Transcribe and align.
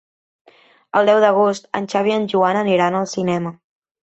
El 1.01 1.11
deu 1.11 1.19
d'agost 1.23 1.69
en 1.81 1.89
Xavi 1.93 2.13
i 2.13 2.15
en 2.17 2.27
Joan 2.33 2.61
aniran 2.63 2.99
al 3.03 3.07
cinema. 3.15 3.55